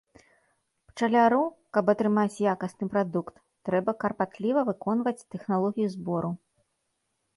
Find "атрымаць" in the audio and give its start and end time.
1.93-2.41